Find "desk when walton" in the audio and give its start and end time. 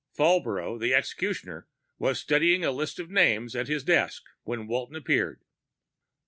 3.83-4.95